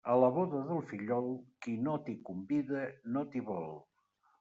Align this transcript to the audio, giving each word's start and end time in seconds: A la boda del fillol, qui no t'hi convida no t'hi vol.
A 0.11 0.13
la 0.21 0.29
boda 0.37 0.61
del 0.69 0.81
fillol, 0.93 1.29
qui 1.67 1.75
no 1.91 2.01
t'hi 2.09 2.19
convida 2.33 2.87
no 3.15 3.29
t'hi 3.33 3.49
vol. 3.53 3.75